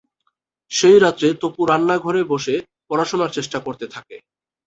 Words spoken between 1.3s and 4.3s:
তপু রান্নাঘরে বসে পড়াশোনার চেষ্টা করতে থাকে।